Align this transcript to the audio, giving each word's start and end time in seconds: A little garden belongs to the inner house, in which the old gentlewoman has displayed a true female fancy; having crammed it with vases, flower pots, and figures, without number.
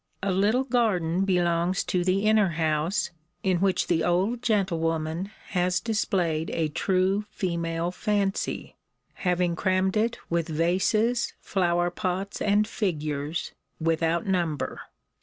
A 0.23 0.31
little 0.31 0.63
garden 0.63 1.25
belongs 1.25 1.83
to 1.83 2.03
the 2.03 2.21
inner 2.23 2.47
house, 2.49 3.11
in 3.43 3.61
which 3.61 3.85
the 3.85 4.03
old 4.03 4.41
gentlewoman 4.41 5.29
has 5.49 5.79
displayed 5.79 6.49
a 6.55 6.69
true 6.69 7.25
female 7.29 7.91
fancy; 7.91 8.77
having 9.13 9.55
crammed 9.55 9.95
it 9.95 10.17
with 10.27 10.47
vases, 10.47 11.35
flower 11.39 11.91
pots, 11.91 12.41
and 12.41 12.67
figures, 12.67 13.51
without 13.79 14.25
number. 14.25 14.81